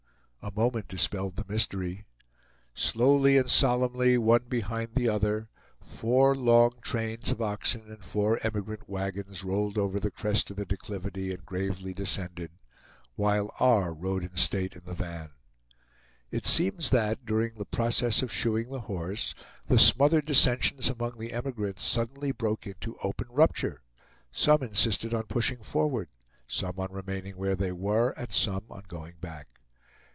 A 0.43 0.49
moment 0.51 0.87
dispelled 0.87 1.35
the 1.35 1.45
mystery. 1.47 2.07
Slowly 2.73 3.37
and 3.37 3.47
solemnly 3.47 4.17
one 4.17 4.45
behind 4.49 4.95
the 4.95 5.07
other, 5.07 5.49
four 5.79 6.33
long 6.33 6.71
trains 6.81 7.29
of 7.31 7.43
oxen 7.43 7.91
and 7.91 8.03
four 8.03 8.39
emigrant 8.41 8.89
wagons 8.89 9.43
rolled 9.43 9.77
over 9.77 9.99
the 9.99 10.09
crest 10.09 10.49
of 10.49 10.57
the 10.57 10.65
declivity 10.65 11.31
and 11.31 11.45
gravely 11.45 11.93
descended, 11.93 12.49
while 13.15 13.53
R. 13.59 13.93
rode 13.93 14.23
in 14.23 14.35
state 14.35 14.73
in 14.73 14.81
the 14.85 14.95
van. 14.95 15.29
It 16.31 16.47
seems 16.47 16.89
that, 16.89 17.23
during 17.23 17.53
the 17.55 17.63
process 17.65 18.23
of 18.23 18.33
shoeing 18.33 18.71
the 18.71 18.79
horse, 18.89 19.35
the 19.67 19.77
smothered 19.77 20.25
dissensions 20.25 20.89
among 20.89 21.19
the 21.19 21.33
emigrants 21.33 21.85
suddenly 21.85 22.31
broke 22.31 22.65
into 22.65 22.97
open 23.03 23.27
rupture. 23.29 23.83
Some 24.31 24.63
insisted 24.63 25.13
on 25.13 25.25
pushing 25.27 25.61
forward, 25.61 26.09
some 26.47 26.79
on 26.79 26.91
remaining 26.91 27.37
where 27.37 27.55
they 27.55 27.71
were, 27.71 28.09
and 28.17 28.31
some 28.33 28.63
on 28.71 28.85
going 28.89 29.17
back. 29.21 29.47